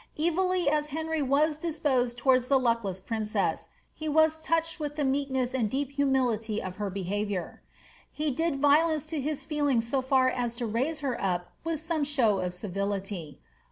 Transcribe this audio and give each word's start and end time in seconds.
^ 0.19 0.27
Evilly 0.27 0.67
as 0.67 0.87
Henry 0.87 1.21
was 1.21 1.59
disposed 1.59 2.17
towards 2.17 2.47
the 2.47 2.57
luckless 2.57 2.99
princess, 2.99 3.69
be 3.99 4.09
was 4.09 4.41
touched 4.41 4.79
with 4.79 4.95
the 4.95 5.05
meekness 5.05 5.53
and 5.53 5.69
deep 5.69 5.91
humility 5.91 6.59
of 6.59 6.77
her 6.77 6.89
behiavionr. 6.89 7.59
He 8.11 8.31
did 8.31 8.55
violence 8.59 9.05
to 9.05 9.21
his 9.21 9.45
feelings 9.45 9.87
so 9.87 10.01
far 10.01 10.27
as 10.27 10.55
to 10.55 10.65
raise 10.65 11.01
her 11.01 11.21
up 11.23 11.51
with 11.63 11.79
some 11.81 12.03
show 12.03 12.39
of 12.39 12.51
civility. 12.51 13.41